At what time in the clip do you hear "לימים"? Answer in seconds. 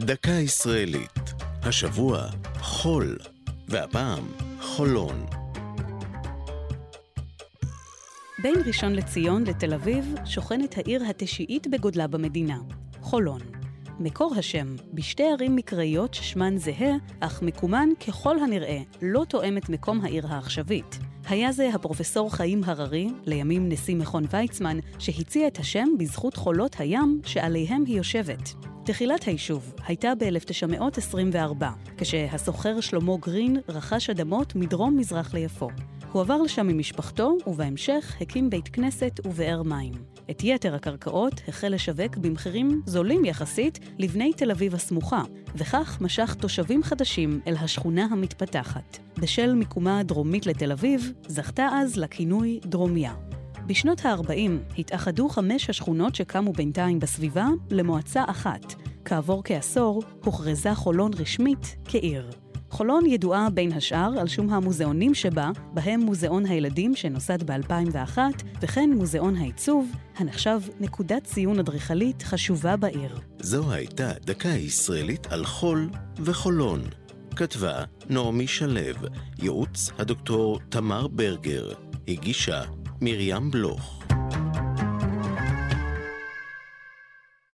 23.26-23.68